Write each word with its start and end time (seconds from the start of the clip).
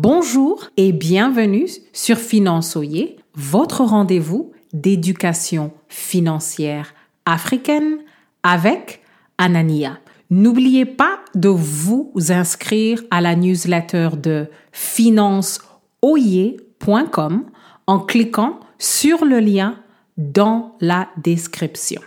Bonjour 0.00 0.70
et 0.76 0.92
bienvenue 0.92 1.66
sur 1.92 2.18
Finançoyer, 2.18 3.16
votre 3.34 3.82
rendez-vous 3.82 4.52
d'éducation 4.72 5.72
financière 5.88 6.94
africaine 7.26 7.98
avec 8.44 9.02
Anania. 9.38 9.98
N'oubliez 10.30 10.84
pas 10.84 11.18
de 11.34 11.48
vous 11.48 12.12
inscrire 12.28 13.02
à 13.10 13.20
la 13.20 13.34
newsletter 13.34 14.10
de 14.22 14.46
financeoyer.com 14.70 17.46
en 17.88 17.98
cliquant 17.98 18.60
sur 18.78 19.24
le 19.24 19.40
lien 19.40 19.80
dans 20.16 20.76
la 20.80 21.08
description. 21.16 22.00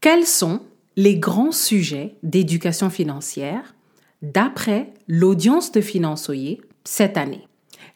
Quels 0.00 0.24
sont 0.24 0.60
les 0.96 1.18
grands 1.18 1.52
sujets 1.52 2.14
d'éducation 2.22 2.88
financière? 2.88 3.74
D'après 4.22 4.94
l'audience 5.08 5.72
de 5.72 5.82
Finançoyer 5.82 6.62
cette 6.84 7.16
année? 7.16 7.46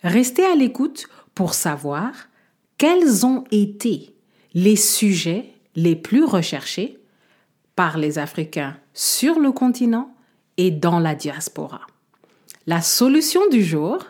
Restez 0.02 0.45
à 0.45 0.55
l'écoute 0.55 1.09
pour 1.34 1.55
savoir 1.55 2.12
quels 2.79 3.27
ont 3.27 3.45
été 3.51 4.15
les 4.55 4.77
sujets 4.77 5.52
les 5.77 5.96
plus 5.96 6.24
recherchés 6.24 6.98
par 7.77 7.98
les 7.98 8.19
Africains 8.19 8.77
sur 8.95 9.38
le 9.38 9.52
continent 9.52 10.12
et 10.56 10.70
dans 10.70 10.98
la 10.98 11.15
diaspora. 11.15 11.82
La 12.66 12.82
solution 12.82 13.41
du 13.51 13.62
jour, 13.62 14.05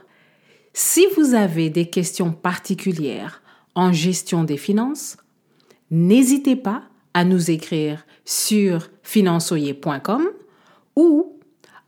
si 0.72 1.06
vous 1.16 1.34
avez 1.34 1.70
des 1.70 1.90
questions 1.90 2.32
particulières 2.32 3.42
en 3.74 3.92
gestion 3.92 4.44
des 4.44 4.56
finances, 4.56 5.16
n'hésitez 5.90 6.56
pas 6.56 6.82
à 7.14 7.24
nous 7.24 7.50
écrire 7.50 8.06
sur 8.24 8.88
finançoyer.com 9.02 10.28
ou 10.96 11.38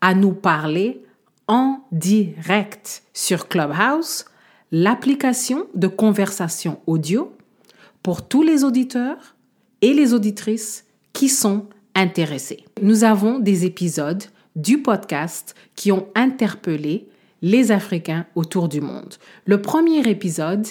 à 0.00 0.14
nous 0.14 0.32
parler 0.32 1.02
en 1.50 1.80
direct 1.90 3.02
sur 3.12 3.48
Clubhouse, 3.48 4.24
l'application 4.70 5.66
de 5.74 5.88
conversation 5.88 6.78
audio 6.86 7.32
pour 8.04 8.28
tous 8.28 8.44
les 8.44 8.62
auditeurs 8.62 9.34
et 9.82 9.92
les 9.92 10.14
auditrices 10.14 10.86
qui 11.12 11.28
sont 11.28 11.66
intéressés. 11.96 12.64
Nous 12.80 13.02
avons 13.02 13.40
des 13.40 13.64
épisodes 13.64 14.22
du 14.54 14.80
podcast 14.80 15.56
qui 15.74 15.90
ont 15.90 16.06
interpellé 16.14 17.08
les 17.42 17.72
Africains 17.72 18.26
autour 18.36 18.68
du 18.68 18.80
monde. 18.80 19.16
Le 19.44 19.60
premier 19.60 20.08
épisode 20.08 20.68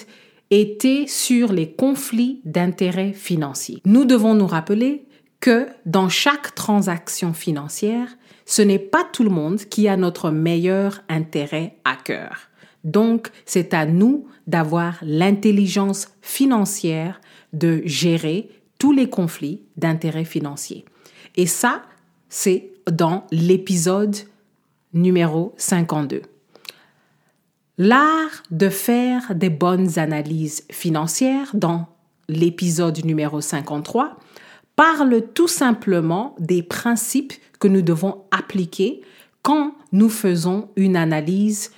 était 0.50 1.04
sur 1.06 1.52
les 1.52 1.72
conflits 1.72 2.40
d'intérêts 2.46 3.12
financiers. 3.12 3.82
Nous 3.84 4.06
devons 4.06 4.34
nous 4.34 4.46
rappeler 4.46 5.04
que 5.40 5.68
dans 5.86 6.08
chaque 6.08 6.54
transaction 6.54 7.32
financière, 7.32 8.08
ce 8.44 8.62
n'est 8.62 8.78
pas 8.78 9.04
tout 9.04 9.24
le 9.24 9.30
monde 9.30 9.58
qui 9.58 9.88
a 9.88 9.96
notre 9.96 10.30
meilleur 10.30 11.02
intérêt 11.08 11.76
à 11.84 11.96
cœur. 11.96 12.50
Donc, 12.84 13.30
c'est 13.46 13.74
à 13.74 13.86
nous 13.86 14.26
d'avoir 14.46 14.98
l'intelligence 15.02 16.08
financière 16.22 17.20
de 17.52 17.82
gérer 17.84 18.48
tous 18.78 18.92
les 18.92 19.08
conflits 19.08 19.62
d'intérêts 19.76 20.24
financiers. 20.24 20.84
Et 21.36 21.46
ça, 21.46 21.82
c'est 22.28 22.70
dans 22.90 23.26
l'épisode 23.30 24.16
numéro 24.94 25.54
52. 25.58 26.22
L'art 27.78 28.42
de 28.50 28.68
faire 28.68 29.34
des 29.34 29.50
bonnes 29.50 29.98
analyses 29.98 30.64
financières 30.70 31.50
dans 31.54 31.86
l'épisode 32.28 33.04
numéro 33.04 33.40
53 33.40 34.18
parle 34.80 35.20
tout 35.34 35.46
simplement 35.46 36.34
des 36.38 36.62
principes 36.62 37.34
que 37.58 37.68
nous 37.68 37.82
devons 37.82 38.24
appliquer 38.30 39.02
quand 39.42 39.74
nous 39.92 40.08
faisons 40.08 40.70
une 40.74 40.96
analyse 40.96 41.72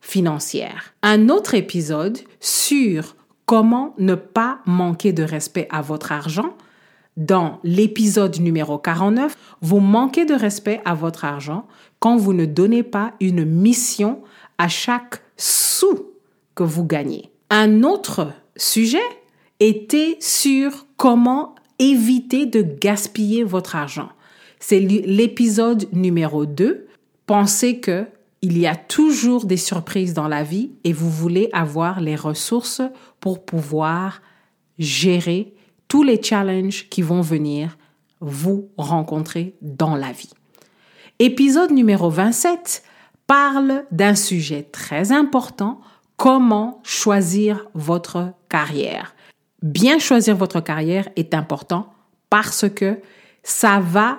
financière. 0.00 0.94
Un 1.02 1.28
autre 1.28 1.52
épisode 1.52 2.18
sur 2.40 3.14
comment 3.44 3.94
ne 3.98 4.14
pas 4.14 4.60
manquer 4.64 5.12
de 5.12 5.22
respect 5.22 5.68
à 5.70 5.82
votre 5.82 6.12
argent. 6.12 6.56
Dans 7.18 7.60
l'épisode 7.62 8.40
numéro 8.40 8.78
49, 8.78 9.36
vous 9.60 9.80
manquez 9.80 10.24
de 10.24 10.32
respect 10.32 10.80
à 10.86 10.94
votre 10.94 11.26
argent 11.26 11.66
quand 11.98 12.16
vous 12.16 12.32
ne 12.32 12.46
donnez 12.46 12.84
pas 12.84 13.12
une 13.20 13.44
mission 13.44 14.22
à 14.56 14.68
chaque 14.68 15.22
sou 15.36 16.06
que 16.54 16.62
vous 16.62 16.86
gagnez. 16.86 17.30
Un 17.50 17.82
autre 17.82 18.32
sujet 18.56 18.98
était 19.58 20.16
sur 20.20 20.86
comment 20.96 21.54
éviter 21.80 22.46
de 22.46 22.62
gaspiller 22.62 23.42
votre 23.42 23.74
argent. 23.74 24.10
C'est 24.60 24.78
l'épisode 24.78 25.88
numéro 25.92 26.46
2. 26.46 26.86
Pensez 27.26 27.80
que 27.80 28.06
il 28.42 28.56
y 28.56 28.66
a 28.66 28.76
toujours 28.76 29.44
des 29.44 29.56
surprises 29.56 30.14
dans 30.14 30.28
la 30.28 30.42
vie 30.42 30.70
et 30.84 30.92
vous 30.92 31.10
voulez 31.10 31.50
avoir 31.52 32.00
les 32.00 32.16
ressources 32.16 32.80
pour 33.18 33.44
pouvoir 33.44 34.22
gérer 34.78 35.52
tous 35.88 36.02
les 36.02 36.22
challenges 36.22 36.88
qui 36.88 37.02
vont 37.02 37.20
venir 37.20 37.76
vous 38.20 38.70
rencontrer 38.78 39.56
dans 39.60 39.94
la 39.94 40.12
vie. 40.12 40.30
Épisode 41.18 41.70
numéro 41.70 42.08
27 42.08 42.82
parle 43.26 43.84
d'un 43.90 44.14
sujet 44.14 44.62
très 44.62 45.12
important, 45.12 45.80
comment 46.16 46.80
choisir 46.82 47.66
votre 47.74 48.32
carrière? 48.48 49.14
Bien 49.62 49.98
choisir 49.98 50.36
votre 50.36 50.60
carrière 50.60 51.08
est 51.16 51.34
important 51.34 51.92
parce 52.30 52.68
que 52.68 52.98
ça 53.42 53.80
va 53.80 54.18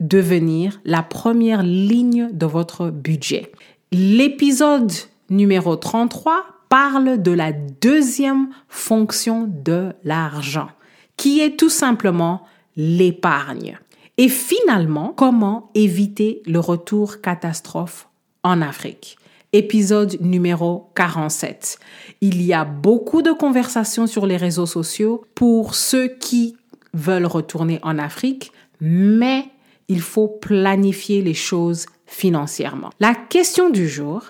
devenir 0.00 0.80
la 0.84 1.02
première 1.02 1.62
ligne 1.62 2.28
de 2.32 2.46
votre 2.46 2.90
budget. 2.90 3.52
L'épisode 3.92 4.90
numéro 5.30 5.76
33 5.76 6.44
parle 6.68 7.22
de 7.22 7.30
la 7.30 7.52
deuxième 7.52 8.48
fonction 8.68 9.48
de 9.48 9.92
l'argent, 10.02 10.68
qui 11.16 11.40
est 11.40 11.56
tout 11.56 11.68
simplement 11.68 12.42
l'épargne. 12.76 13.78
Et 14.18 14.28
finalement, 14.28 15.12
comment 15.16 15.70
éviter 15.74 16.42
le 16.46 16.58
retour 16.58 17.20
catastrophe 17.20 18.08
en 18.42 18.60
Afrique? 18.60 19.18
Épisode 19.54 20.20
numéro 20.20 20.90
47. 20.96 21.78
Il 22.20 22.42
y 22.42 22.52
a 22.52 22.64
beaucoup 22.64 23.22
de 23.22 23.30
conversations 23.30 24.08
sur 24.08 24.26
les 24.26 24.36
réseaux 24.36 24.66
sociaux 24.66 25.24
pour 25.36 25.76
ceux 25.76 26.08
qui 26.08 26.56
veulent 26.92 27.24
retourner 27.24 27.78
en 27.84 27.96
Afrique, 28.00 28.50
mais 28.80 29.44
il 29.86 30.00
faut 30.00 30.26
planifier 30.26 31.22
les 31.22 31.34
choses 31.34 31.86
financièrement. 32.04 32.90
La 32.98 33.14
question 33.14 33.70
du 33.70 33.88
jour, 33.88 34.24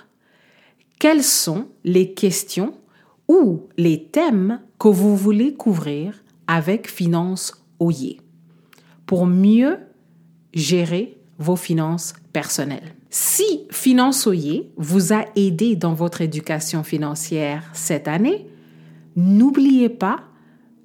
quelles 0.98 1.24
sont 1.24 1.68
les 1.84 2.12
questions 2.12 2.74
ou 3.26 3.62
les 3.78 4.04
thèmes 4.04 4.60
que 4.78 4.88
vous 4.88 5.16
voulez 5.16 5.54
couvrir 5.54 6.22
avec 6.48 6.86
Finance 6.86 7.64
Oyer? 7.78 8.20
Pour 9.06 9.24
mieux 9.24 9.78
gérer 10.52 11.16
vos 11.38 11.56
finances 11.56 12.14
personnelles. 12.32 12.94
Si 13.10 13.66
Finance 13.70 14.26
Oyer 14.26 14.70
vous 14.76 15.12
a 15.12 15.24
aidé 15.36 15.76
dans 15.76 15.94
votre 15.94 16.20
éducation 16.20 16.82
financière 16.82 17.70
cette 17.72 18.08
année, 18.08 18.46
n'oubliez 19.16 19.88
pas 19.88 20.20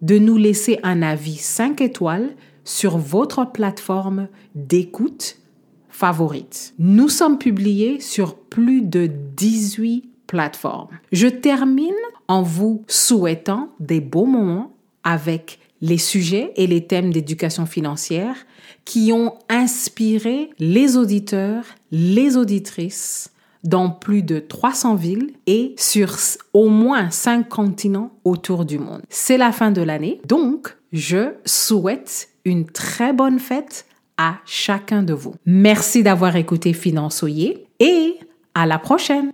de 0.01 0.17
nous 0.17 0.37
laisser 0.37 0.79
un 0.83 1.01
avis 1.01 1.37
5 1.37 1.81
étoiles 1.81 2.35
sur 2.63 2.97
votre 2.97 3.51
plateforme 3.51 4.27
d'écoute 4.55 5.37
favorite. 5.89 6.73
Nous 6.77 7.09
sommes 7.09 7.37
publiés 7.37 7.99
sur 7.99 8.35
plus 8.35 8.81
de 8.81 9.07
18 9.07 10.09
plateformes. 10.27 10.89
Je 11.11 11.27
termine 11.27 11.91
en 12.27 12.43
vous 12.43 12.83
souhaitant 12.87 13.69
des 13.79 13.99
beaux 13.99 14.27
moments 14.27 14.71
avec 15.03 15.59
les 15.81 15.97
sujets 15.97 16.51
et 16.55 16.67
les 16.67 16.85
thèmes 16.85 17.11
d'éducation 17.11 17.65
financière 17.65 18.35
qui 18.85 19.11
ont 19.13 19.35
inspiré 19.49 20.49
les 20.59 20.97
auditeurs, 20.97 21.63
les 21.91 22.37
auditrices 22.37 23.31
dans 23.63 23.89
plus 23.89 24.23
de 24.23 24.39
300 24.39 24.95
villes 24.95 25.31
et 25.45 25.75
sur 25.77 26.15
au 26.53 26.69
moins 26.69 27.09
5 27.09 27.47
continents 27.47 28.11
autour 28.23 28.65
du 28.65 28.79
monde. 28.79 29.01
C'est 29.09 29.37
la 29.37 29.51
fin 29.51 29.71
de 29.71 29.81
l'année, 29.81 30.21
donc 30.27 30.77
je 30.93 31.33
souhaite 31.45 32.29
une 32.45 32.65
très 32.65 33.13
bonne 33.13 33.39
fête 33.39 33.85
à 34.17 34.37
chacun 34.45 35.03
de 35.03 35.13
vous. 35.13 35.35
Merci 35.45 36.03
d'avoir 36.03 36.35
écouté 36.35 36.73
Finançoyer 36.73 37.67
et 37.79 38.15
à 38.53 38.65
la 38.65 38.79
prochaine. 38.79 39.31